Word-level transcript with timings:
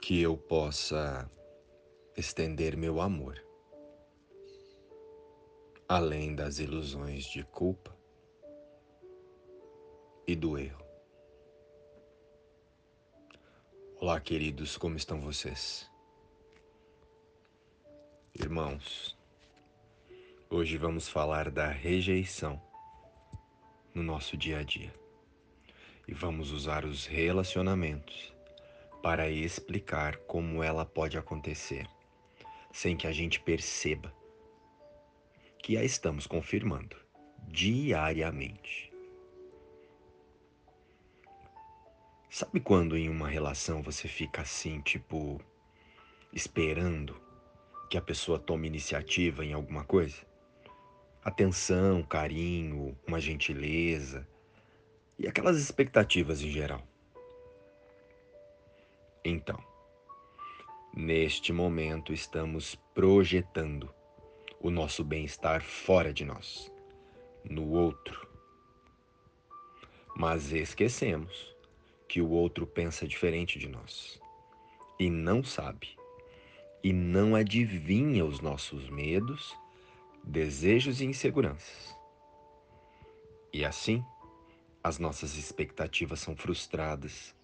que 0.00 0.20
eu 0.22 0.36
possa 0.36 1.30
estender 2.16 2.76
meu 2.76 3.00
amor 3.00 3.40
além 5.86 6.34
das 6.34 6.58
ilusões 6.58 7.24
de 7.24 7.42
culpa 7.42 7.94
e 10.26 10.34
do 10.36 10.56
erro. 10.56 10.84
Olá, 13.96 14.20
queridos, 14.20 14.78
como 14.78 14.96
estão 14.96 15.20
vocês? 15.20 15.90
Irmãos, 18.32 19.18
hoje 20.48 20.78
vamos 20.78 21.08
falar 21.08 21.50
da 21.50 21.66
rejeição 21.66 22.62
no 23.92 24.02
nosso 24.02 24.36
dia 24.36 24.60
a 24.60 24.62
dia 24.62 24.94
e 26.06 26.14
vamos 26.14 26.52
usar 26.52 26.84
os 26.84 27.04
relacionamentos 27.04 28.39
para 29.02 29.28
explicar 29.30 30.16
como 30.18 30.62
ela 30.62 30.84
pode 30.84 31.16
acontecer 31.16 31.86
sem 32.72 32.96
que 32.96 33.06
a 33.06 33.12
gente 33.12 33.40
perceba 33.40 34.14
que 35.58 35.76
a 35.76 35.84
estamos 35.84 36.26
confirmando 36.26 36.96
diariamente. 37.48 38.92
Sabe 42.30 42.60
quando 42.60 42.96
em 42.96 43.08
uma 43.08 43.28
relação 43.28 43.82
você 43.82 44.06
fica 44.06 44.42
assim, 44.42 44.80
tipo, 44.80 45.40
esperando 46.32 47.20
que 47.90 47.98
a 47.98 48.02
pessoa 48.02 48.38
tome 48.38 48.68
iniciativa 48.68 49.44
em 49.44 49.52
alguma 49.52 49.84
coisa? 49.84 50.24
Atenção, 51.24 52.02
carinho, 52.04 52.96
uma 53.06 53.20
gentileza 53.20 54.26
e 55.18 55.26
aquelas 55.26 55.58
expectativas 55.58 56.40
em 56.40 56.50
geral. 56.50 56.86
Então, 59.24 59.62
neste 60.94 61.52
momento 61.52 62.12
estamos 62.12 62.74
projetando 62.94 63.92
o 64.58 64.70
nosso 64.70 65.04
bem-estar 65.04 65.62
fora 65.62 66.12
de 66.12 66.24
nós, 66.24 66.72
no 67.44 67.68
outro. 67.70 68.26
Mas 70.16 70.52
esquecemos 70.52 71.54
que 72.08 72.20
o 72.22 72.30
outro 72.30 72.66
pensa 72.66 73.06
diferente 73.06 73.58
de 73.58 73.68
nós 73.68 74.18
e 74.98 75.10
não 75.10 75.44
sabe 75.44 75.96
e 76.82 76.92
não 76.92 77.34
adivinha 77.34 78.24
os 78.24 78.40
nossos 78.40 78.88
medos, 78.88 79.54
desejos 80.24 81.02
e 81.02 81.04
inseguranças. 81.04 81.94
E 83.52 83.66
assim, 83.66 84.02
as 84.82 84.98
nossas 84.98 85.36
expectativas 85.36 86.20
são 86.20 86.34
frustradas 86.34 87.34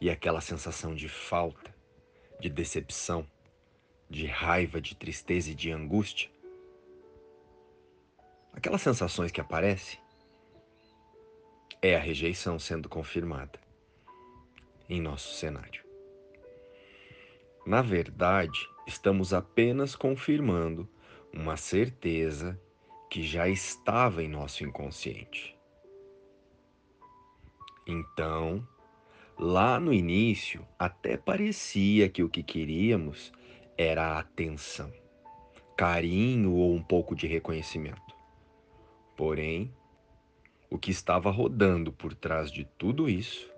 e 0.00 0.10
aquela 0.10 0.40
sensação 0.40 0.94
de 0.94 1.08
falta, 1.08 1.74
de 2.40 2.48
decepção, 2.48 3.26
de 4.08 4.26
raiva, 4.26 4.80
de 4.80 4.94
tristeza 4.94 5.50
e 5.50 5.54
de 5.54 5.70
angústia, 5.70 6.30
aquelas 8.52 8.82
sensações 8.82 9.30
que 9.30 9.40
aparecem, 9.40 9.98
é 11.80 11.96
a 11.96 12.00
rejeição 12.00 12.58
sendo 12.58 12.88
confirmada 12.88 13.60
em 14.88 15.00
nosso 15.00 15.34
cenário. 15.34 15.84
Na 17.66 17.82
verdade, 17.82 18.68
estamos 18.86 19.32
apenas 19.32 19.96
confirmando 19.96 20.88
uma 21.32 21.56
certeza 21.56 22.60
que 23.10 23.22
já 23.22 23.48
estava 23.48 24.22
em 24.22 24.28
nosso 24.28 24.64
inconsciente. 24.64 25.58
Então, 27.86 28.66
lá 29.38 29.80
no 29.80 29.92
início, 29.92 30.66
até 30.78 31.16
parecia 31.16 32.08
que 32.08 32.22
o 32.22 32.28
que 32.28 32.42
queríamos 32.42 33.32
era 33.76 34.18
atenção, 34.18 34.92
carinho 35.76 36.52
ou 36.52 36.74
um 36.74 36.82
pouco 36.82 37.14
de 37.14 37.26
reconhecimento. 37.26 38.14
Porém, 39.16 39.72
o 40.70 40.78
que 40.78 40.90
estava 40.90 41.30
rodando 41.30 41.92
por 41.92 42.14
trás 42.14 42.50
de 42.50 42.64
tudo 42.78 43.08
isso 43.08 43.52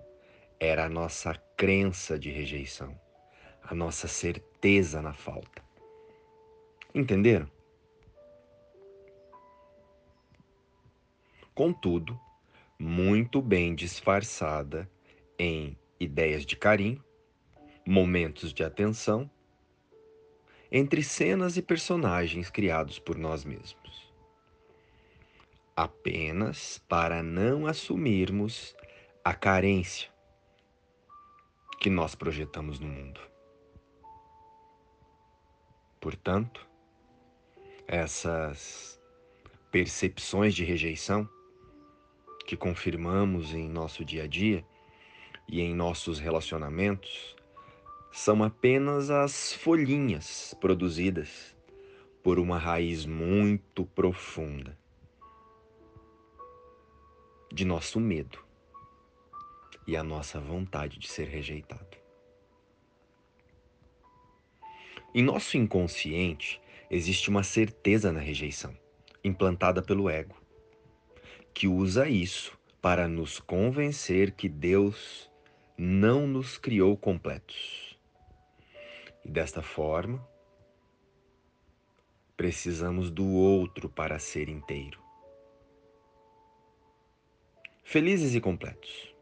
era 0.59 0.85
a 0.85 0.89
nossa 0.89 1.33
crença 1.55 2.17
de 2.17 2.31
rejeição, 2.31 2.99
a 3.63 3.75
nossa 3.75 4.07
certeza 4.07 5.01
na 5.01 5.13
falta. 5.13 5.63
Entenderam? 6.93 7.49
Contudo, 11.53 12.19
muito 12.79 13.41
bem 13.41 13.73
disfarçada 13.73 14.89
em 15.37 15.77
ideias 15.99 16.45
de 16.45 16.55
carinho, 16.55 17.03
momentos 17.85 18.53
de 18.53 18.63
atenção 18.63 19.29
entre 20.71 21.01
cenas 21.01 21.57
e 21.57 21.61
personagens 21.61 22.49
criados 22.49 22.99
por 22.99 23.17
nós 23.17 23.45
mesmos. 23.45 24.13
Apenas 25.75 26.79
para 26.89 27.23
não 27.23 27.67
assumirmos 27.67 28.75
a 29.23 29.33
carência 29.33 30.09
que 31.79 31.89
nós 31.89 32.15
projetamos 32.15 32.79
no 32.79 32.87
mundo. 32.87 33.21
Portanto, 36.01 36.67
essas 37.87 38.99
percepções 39.71 40.55
de 40.55 40.63
rejeição 40.63 41.29
que 42.45 42.57
confirmamos 42.57 43.53
em 43.53 43.69
nosso 43.69 44.03
dia 44.03 44.23
a 44.23 44.27
dia 44.27 44.65
e 45.47 45.61
em 45.61 45.73
nossos 45.73 46.19
relacionamentos 46.19 47.35
são 48.11 48.43
apenas 48.43 49.09
as 49.09 49.53
folhinhas 49.53 50.55
produzidas 50.59 51.55
por 52.21 52.39
uma 52.39 52.57
raiz 52.57 53.05
muito 53.05 53.85
profunda 53.85 54.77
de 57.51 57.63
nosso 57.63 57.99
medo 57.99 58.39
e 59.85 59.95
a 59.95 60.03
nossa 60.03 60.39
vontade 60.39 60.99
de 60.99 61.07
ser 61.07 61.27
rejeitado. 61.27 61.97
Em 65.13 65.23
nosso 65.23 65.57
inconsciente 65.57 66.61
existe 66.91 67.29
uma 67.29 67.43
certeza 67.43 68.11
na 68.11 68.19
rejeição, 68.19 68.77
implantada 69.23 69.81
pelo 69.81 70.09
ego, 70.09 70.35
que 71.53 71.67
usa 71.67 72.09
isso 72.09 72.57
para 72.81 73.07
nos 73.07 73.39
convencer 73.39 74.31
que 74.31 74.49
Deus 74.49 75.31
não 75.77 76.25
nos 76.25 76.57
criou 76.57 76.97
completos 76.97 77.87
e 79.23 79.29
desta 79.29 79.61
forma, 79.61 80.25
precisamos 82.35 83.11
do 83.11 83.27
outro 83.27 83.89
para 83.89 84.17
ser 84.17 84.47
inteiro. 84.47 84.99
Felizes 87.83 88.33
e 88.33 88.41
completos. 88.41 89.13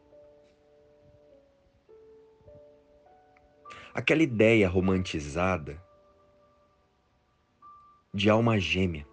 Aquela 3.92 4.22
ideia 4.22 4.68
romantizada 4.68 5.82
de 8.14 8.30
alma 8.30 8.58
gêmea, 8.58 9.06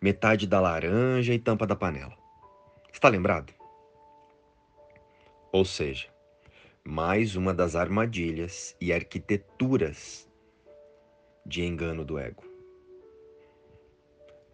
metade 0.00 0.46
da 0.46 0.60
laranja 0.60 1.34
e 1.34 1.38
tampa 1.38 1.66
da 1.66 1.76
panela. 1.76 2.16
Está 2.92 3.08
lembrado? 3.08 3.61
Ou 5.52 5.66
seja, 5.66 6.08
mais 6.82 7.36
uma 7.36 7.52
das 7.52 7.76
armadilhas 7.76 8.74
e 8.80 8.90
arquiteturas 8.90 10.26
de 11.44 11.62
engano 11.62 12.06
do 12.06 12.18
ego. 12.18 12.42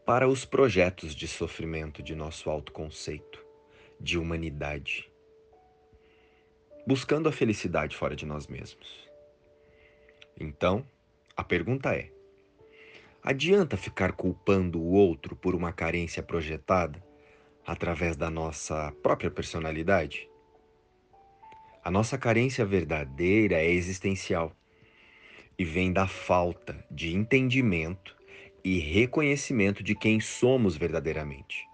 Para 0.05 0.27
os 0.27 0.45
projetos 0.45 1.15
de 1.15 1.29
sofrimento 1.29 2.03
de 2.03 2.17
nosso 2.17 2.51
autoconceito, 2.51 3.47
de 4.01 4.19
humanidade, 4.19 5.09
buscando 6.85 7.29
a 7.29 7.33
felicidade 7.33 7.97
fora 7.97 8.17
de 8.17 8.27
nós 8.27 8.49
mesmos. 8.49 9.09
Então, 10.37 10.85
a 11.37 11.45
pergunta 11.45 11.95
é: 11.95 12.11
adianta 13.23 13.77
ficar 13.77 14.15
culpando 14.15 14.81
o 14.81 14.91
outro 14.95 15.37
por 15.37 15.55
uma 15.55 15.73
carência 15.73 16.25
projetada 16.25 17.01
através 17.65 18.17
da 18.17 18.29
nossa 18.29 18.93
própria 19.01 19.31
personalidade? 19.31 20.28
A 21.83 21.91
nossa 21.91 22.19
carência 22.19 22.65
verdadeira 22.65 23.57
é 23.57 23.71
existencial 23.71 24.53
e 25.59 25.65
vem 25.65 25.93
da 25.93 26.07
falta 26.07 26.85
de 26.91 27.15
entendimento 27.15 28.17
e 28.63 28.79
reconhecimento 28.79 29.83
de 29.83 29.95
quem 29.95 30.21
somos 30.21 30.77
verdadeiramente 30.77 31.69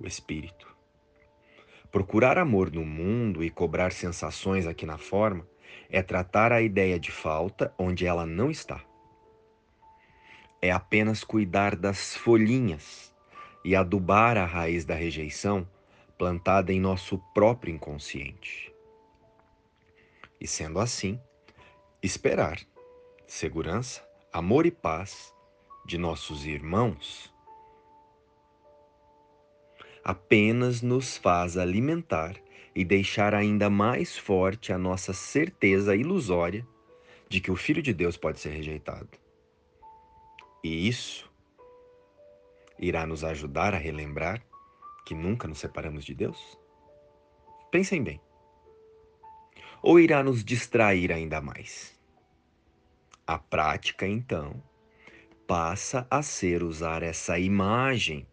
o 0.00 0.06
Espírito. 0.06 0.66
Procurar 1.92 2.38
amor 2.38 2.72
no 2.72 2.84
mundo 2.84 3.44
e 3.44 3.50
cobrar 3.50 3.92
sensações 3.92 4.66
aqui 4.66 4.86
na 4.86 4.96
forma 4.96 5.46
é 5.90 6.02
tratar 6.02 6.52
a 6.52 6.62
ideia 6.62 6.98
de 6.98 7.10
falta 7.10 7.74
onde 7.78 8.06
ela 8.06 8.24
não 8.24 8.50
está. 8.50 8.80
É 10.62 10.70
apenas 10.70 11.24
cuidar 11.24 11.74
das 11.76 12.14
folhinhas 12.16 13.12
e 13.64 13.74
adubar 13.74 14.36
a 14.36 14.44
raiz 14.44 14.84
da 14.84 14.94
rejeição 14.94 15.66
plantada 16.20 16.70
em 16.70 16.78
nosso 16.78 17.16
próprio 17.32 17.74
inconsciente. 17.74 18.70
E 20.38 20.46
sendo 20.46 20.78
assim, 20.78 21.18
esperar 22.02 22.60
segurança, 23.26 24.06
amor 24.30 24.66
e 24.66 24.70
paz 24.70 25.34
de 25.86 25.96
nossos 25.96 26.44
irmãos 26.44 27.34
apenas 30.04 30.82
nos 30.82 31.16
faz 31.16 31.56
alimentar 31.56 32.36
e 32.74 32.84
deixar 32.84 33.34
ainda 33.34 33.70
mais 33.70 34.18
forte 34.18 34.74
a 34.74 34.78
nossa 34.78 35.14
certeza 35.14 35.96
ilusória 35.96 36.66
de 37.30 37.40
que 37.40 37.50
o 37.50 37.56
Filho 37.56 37.80
de 37.80 37.94
Deus 37.94 38.18
pode 38.18 38.40
ser 38.40 38.50
rejeitado. 38.50 39.08
E 40.62 40.86
isso 40.86 41.32
irá 42.78 43.06
nos 43.06 43.24
ajudar 43.24 43.72
a 43.72 43.78
relembrar 43.78 44.49
que 45.04 45.14
nunca 45.14 45.48
nos 45.48 45.58
separamos 45.58 46.04
de 46.04 46.14
Deus? 46.14 46.58
Pensem 47.70 48.02
bem. 48.02 48.20
Ou 49.82 49.98
irá 49.98 50.22
nos 50.22 50.44
distrair 50.44 51.12
ainda 51.12 51.40
mais? 51.40 51.98
A 53.26 53.38
prática, 53.38 54.06
então, 54.06 54.62
passa 55.46 56.06
a 56.10 56.22
ser 56.22 56.62
usar 56.62 57.02
essa 57.02 57.38
imagem 57.38 58.26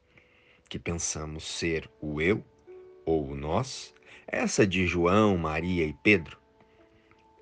que 0.67 0.77
pensamos 0.77 1.43
ser 1.45 1.89
o 2.01 2.21
eu 2.21 2.43
ou 3.05 3.29
o 3.29 3.35
nós, 3.35 3.93
essa 4.27 4.67
de 4.67 4.85
João, 4.85 5.37
Maria 5.37 5.85
e 5.85 5.93
Pedro, 6.03 6.37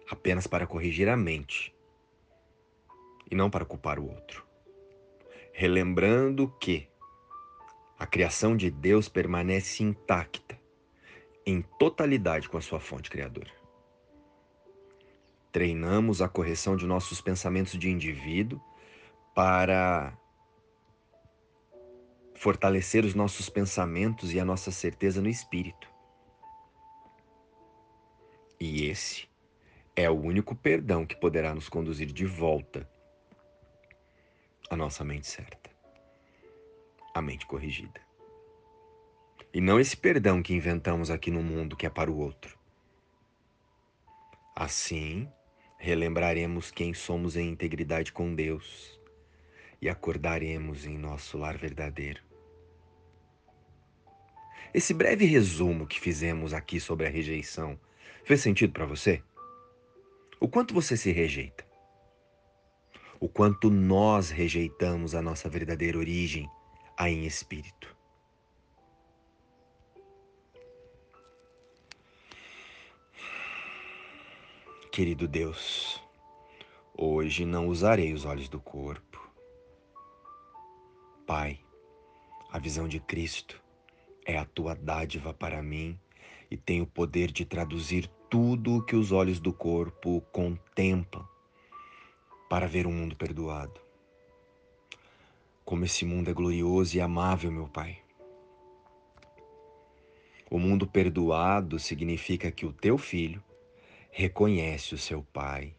apenas 0.10 0.45
para 0.45 0.68
corrigir 0.68 1.10
a 1.10 1.18
mente 1.18 1.74
e 3.30 3.36
não 3.36 3.50
para 3.50 3.66
culpar 3.66 4.00
o 4.00 4.07
outro. 4.07 4.45
Relembrando 5.51 6.54
que 6.60 6.88
a 7.97 8.06
criação 8.06 8.56
de 8.56 8.69
Deus 8.69 9.07
permanece 9.07 9.83
intacta, 9.83 10.59
em 11.45 11.62
totalidade 11.62 12.50
com 12.50 12.57
a 12.57 12.62
sua 12.62 12.80
fonte 12.80 13.09
criadora. 13.09 13.51
Treinamos 15.51 16.21
a 16.21 16.27
correção 16.27 16.75
de 16.75 16.86
nossos 16.86 17.21
pensamentos 17.21 17.77
de 17.80 17.89
indivíduo 17.89 18.62
para 19.33 20.18
fortalecer 22.36 23.06
os 23.06 23.15
nossos 23.15 23.50
pensamentos 23.50 24.33
e 24.33 24.39
a 24.39 24.45
nossa 24.45 24.71
certeza 24.71 25.21
no 25.21 25.30
espírito. 25.30 25.89
E 28.59 28.86
esse 28.86 29.27
é 29.95 30.09
o 30.09 30.13
único 30.13 30.56
perdão 30.56 31.06
que 31.06 31.15
poderá 31.15 31.53
nos 31.53 31.69
conduzir 31.69 32.07
de 32.12 32.25
volta 32.25 32.89
à 34.69 34.75
nossa 34.75 35.03
mente 35.03 35.27
certa, 35.27 35.65
a 37.16 37.22
mente 37.22 37.46
corrigida. 37.46 38.02
E 39.54 39.62
não 39.62 39.80
esse 39.80 39.96
perdão 39.96 40.44
que 40.44 40.54
inventamos 40.54 41.10
aqui 41.10 41.32
no 41.32 41.42
mundo 41.42 41.78
que 41.78 41.86
é 41.86 41.90
para 41.90 42.12
o 42.12 42.18
outro. 42.18 42.60
Assim, 44.54 45.26
relembraremos 45.80 46.72
quem 46.72 46.94
somos 46.94 47.38
em 47.38 47.48
integridade 47.48 48.12
com 48.12 48.36
Deus 48.36 49.00
e 49.82 49.88
acordaremos 49.88 50.86
em 50.86 50.98
nosso 50.98 51.38
lar 51.38 51.58
verdadeiro. 51.58 52.22
Esse 54.74 54.94
breve 54.94 55.24
resumo 55.24 55.88
que 55.88 56.02
fizemos 56.02 56.54
aqui 56.54 56.82
sobre 56.82 57.08
a 57.08 57.10
rejeição 57.10 57.80
fez 58.26 58.42
sentido 58.42 58.74
para 58.74 58.86
você? 58.86 59.24
O 60.38 60.50
quanto 60.50 60.74
você 60.74 60.98
se 60.98 61.14
rejeita? 61.14 61.66
O 63.22 63.30
quanto 63.30 63.70
nós 63.70 64.30
rejeitamos 64.32 65.16
a 65.16 65.22
nossa 65.22 65.48
verdadeira 65.48 65.98
origem 65.98 66.50
aí 66.97 67.13
em 67.13 67.25
espírito? 67.25 67.95
Querido 74.92 75.27
Deus, 75.27 76.01
hoje 76.97 77.45
não 77.45 77.68
usarei 77.68 78.13
os 78.13 78.24
olhos 78.24 78.47
do 78.47 78.62
corpo. 78.62 79.30
Pai, 81.27 81.59
a 82.50 82.59
visão 82.59 82.88
de 82.88 83.00
Cristo 83.01 83.62
é 84.25 84.38
a 84.38 84.45
tua 84.45 84.74
dádiva 84.74 85.33
para 85.33 85.62
mim 85.62 86.00
e 86.50 86.56
tem 86.56 86.81
o 86.81 86.88
poder 86.88 87.31
de 87.31 87.44
traduzir 87.44 88.07
tudo 88.30 88.77
o 88.77 88.81
que 88.81 88.95
os 88.95 89.12
olhos 89.12 89.39
do 89.39 89.51
corpo 89.51 90.21
contemplam 90.31 91.27
para 92.50 92.68
ver 92.68 92.88
um 92.88 92.94
mundo 92.94 93.15
perdoado. 93.15 93.85
Como 95.66 95.84
esse 95.84 96.06
mundo 96.06 96.30
é 96.30 96.34
glorioso 96.34 96.96
e 96.96 97.02
amável, 97.02 97.52
meu 97.52 97.68
Pai. 97.68 97.98
O 100.50 100.60
mundo 100.60 100.86
perdoado 100.86 101.80
significa 101.80 102.52
que 102.52 102.68
o 102.68 102.72
teu 102.72 103.00
filho 103.00 103.44
reconhece 104.12 104.94
o 104.94 104.98
seu 104.98 105.24
pai, 105.24 105.76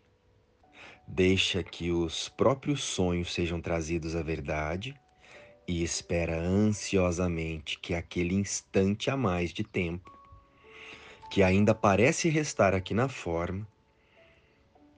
deixa 1.06 1.62
que 1.62 1.93
os 1.93 2.29
próprios 2.29 2.83
sonhos 2.83 3.33
sejam 3.33 3.61
trazidos 3.61 4.17
à 4.17 4.23
verdade 4.23 4.94
e 5.69 5.83
espera 5.85 6.37
ansiosamente 6.37 7.79
que 7.79 7.94
aquele 7.94 8.35
instante 8.35 9.09
a 9.09 9.17
mais 9.17 9.53
de 9.53 9.62
tempo, 9.62 10.12
que 11.31 11.44
ainda 11.44 11.75
parece 11.75 12.29
restar 12.29 12.75
aqui 12.75 12.93
na 12.93 13.09
forma, 13.09 13.67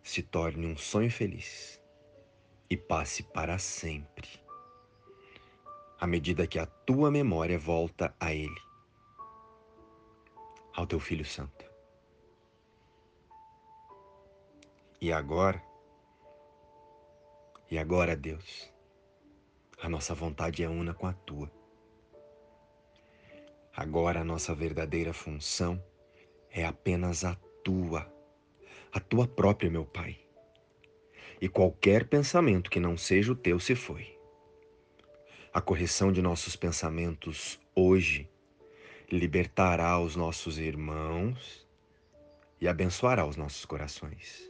se 0.03 0.23
torne 0.23 0.67
um 0.67 0.77
sonho 0.77 1.11
feliz 1.11 1.79
e 2.71 2.77
passe 2.77 3.23
para 3.23 3.59
sempre, 3.59 4.29
à 6.01 6.07
medida 6.07 6.47
que 6.47 6.59
a 6.59 6.67
tua 6.67 7.11
memória 7.11 7.59
volta 7.59 8.15
a 8.21 8.33
Ele, 8.33 8.61
ao 10.75 10.87
teu 10.87 11.01
Filho 11.01 11.25
Santo. 11.25 11.65
E 15.01 15.13
agora, 15.13 15.63
e 17.71 17.79
agora, 17.79 18.17
Deus, 18.17 18.73
a 19.81 19.89
nossa 19.89 20.15
vontade 20.15 20.63
é 20.63 20.69
una 20.69 20.95
com 20.95 21.07
a 21.07 21.13
tua. 21.13 21.51
Agora 23.77 24.21
a 24.21 24.25
nossa 24.25 24.55
verdadeira 24.55 25.13
função 25.13 25.81
é 26.51 26.65
apenas 26.65 27.25
a 27.25 27.37
tua, 27.63 28.13
a 28.93 28.99
tua 28.99 29.29
própria, 29.29 29.71
meu 29.71 29.85
Pai. 29.85 30.19
E 31.41 31.49
qualquer 31.49 32.09
pensamento 32.09 32.71
que 32.71 32.81
não 32.81 32.97
seja 32.97 33.31
o 33.31 33.37
teu 33.37 33.61
se 33.61 33.77
foi. 33.77 34.18
A 35.59 35.61
correção 35.61 36.13
de 36.13 36.23
nossos 36.23 36.55
pensamentos 36.55 37.61
hoje 37.75 38.31
libertará 39.11 39.99
os 39.99 40.15
nossos 40.15 40.57
irmãos 40.57 41.67
e 42.61 42.69
abençoará 42.69 43.27
os 43.27 43.35
nossos 43.37 43.65
corações. 43.65 44.49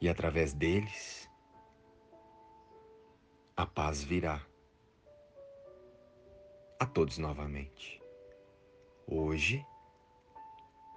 E 0.00 0.08
através 0.08 0.54
deles, 0.54 1.28
a 3.54 3.66
paz 3.66 4.02
virá 4.02 4.40
a 6.78 6.86
todos 6.86 7.18
novamente. 7.18 8.00
Hoje, 9.06 9.62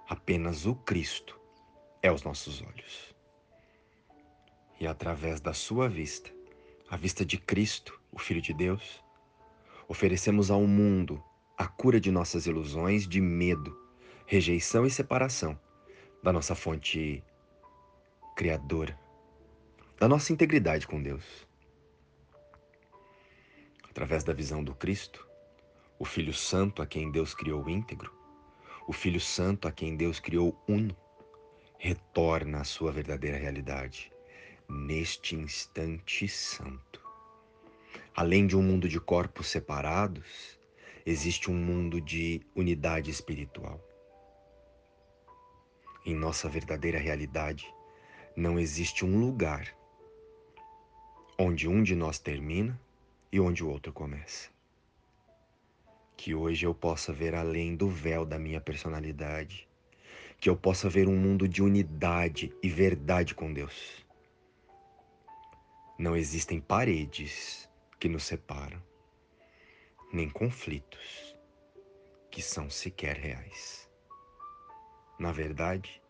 apenas 0.08 0.64
o 0.64 0.74
Cristo 0.74 1.38
é 2.00 2.10
os 2.10 2.22
nossos 2.22 2.62
olhos. 2.62 3.14
E 4.80 4.86
através 4.86 5.42
da 5.42 5.52
sua 5.52 5.90
vista, 5.90 6.32
a 6.94 6.96
vista 6.96 7.26
de 7.26 7.38
Cristo, 7.38 8.00
o 8.12 8.20
Filho 8.20 8.40
de 8.40 8.54
Deus, 8.54 9.02
oferecemos 9.88 10.48
ao 10.48 10.64
mundo 10.64 11.20
a 11.58 11.66
cura 11.66 11.98
de 11.98 12.08
nossas 12.08 12.46
ilusões 12.46 13.04
de 13.08 13.20
medo, 13.20 13.76
rejeição 14.26 14.86
e 14.86 14.90
separação 14.90 15.58
da 16.22 16.32
nossa 16.32 16.54
fonte 16.54 17.20
criadora, 18.36 18.96
da 19.98 20.06
nossa 20.06 20.32
integridade 20.32 20.86
com 20.86 21.02
Deus. 21.02 21.24
Através 23.90 24.22
da 24.22 24.32
visão 24.32 24.62
do 24.62 24.72
Cristo, 24.72 25.26
o 25.98 26.04
Filho 26.04 26.32
Santo 26.32 26.80
a 26.80 26.86
quem 26.86 27.10
Deus 27.10 27.34
criou 27.34 27.68
íntegro, 27.68 28.14
o 28.86 28.92
Filho 28.92 29.20
Santo 29.20 29.66
a 29.66 29.72
quem 29.72 29.96
Deus 29.96 30.20
criou 30.20 30.56
uno, 30.68 30.96
retorna 31.76 32.60
à 32.60 32.64
sua 32.64 32.92
verdadeira 32.92 33.36
realidade 33.36 34.13
neste 34.68 35.34
instante 35.34 36.28
santo. 36.28 37.00
Além 38.14 38.46
de 38.46 38.56
um 38.56 38.62
mundo 38.62 38.88
de 38.88 39.00
corpos 39.00 39.48
separados, 39.48 40.58
existe 41.04 41.50
um 41.50 41.54
mundo 41.54 42.00
de 42.00 42.40
unidade 42.54 43.10
espiritual. 43.10 43.80
Em 46.06 46.14
nossa 46.14 46.48
verdadeira 46.48 46.98
realidade, 46.98 47.66
não 48.36 48.58
existe 48.58 49.04
um 49.04 49.18
lugar 49.18 49.74
onde 51.38 51.68
um 51.68 51.82
de 51.82 51.94
nós 51.94 52.18
termina 52.18 52.78
e 53.32 53.40
onde 53.40 53.64
o 53.64 53.68
outro 53.68 53.92
começa. 53.92 54.48
Que 56.16 56.34
hoje 56.34 56.66
eu 56.66 56.74
possa 56.74 57.12
ver 57.12 57.34
além 57.34 57.74
do 57.74 57.88
véu 57.88 58.24
da 58.24 58.38
minha 58.38 58.60
personalidade, 58.60 59.68
que 60.38 60.48
eu 60.48 60.56
possa 60.56 60.88
ver 60.88 61.08
um 61.08 61.16
mundo 61.16 61.48
de 61.48 61.62
unidade 61.62 62.54
e 62.62 62.68
verdade 62.68 63.34
com 63.34 63.52
Deus. 63.52 64.03
Não 65.96 66.16
existem 66.16 66.60
paredes 66.60 67.70
que 68.00 68.08
nos 68.08 68.24
separam, 68.24 68.82
nem 70.12 70.28
conflitos 70.28 71.38
que 72.32 72.42
são 72.42 72.68
sequer 72.68 73.16
reais. 73.16 73.88
Na 75.20 75.30
verdade, 75.30 76.02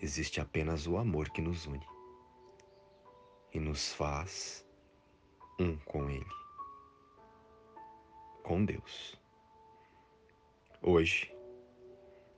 existe 0.00 0.40
apenas 0.40 0.88
o 0.88 0.96
amor 0.96 1.30
que 1.30 1.40
nos 1.40 1.66
une 1.66 1.86
e 3.54 3.60
nos 3.60 3.92
faz 3.92 4.66
um 5.60 5.76
com 5.78 6.10
Ele, 6.10 6.34
com 8.42 8.64
Deus. 8.64 9.20
Hoje, 10.82 11.32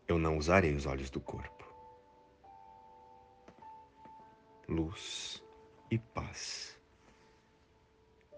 eu 0.06 0.18
não 0.18 0.36
usarei 0.36 0.74
os 0.74 0.84
olhos 0.84 1.08
do 1.08 1.18
corpo. 1.18 1.64
Luz 4.68 5.43
e 5.94 5.98
paz. 5.98 6.76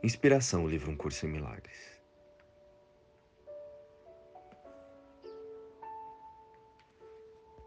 Inspiração, 0.03 0.69
livro 0.69 0.91
Um 0.91 0.97
Curso 0.97 1.25
em 1.25 1.31
Milagres. 1.31 1.96